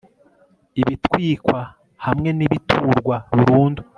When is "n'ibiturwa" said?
2.37-3.15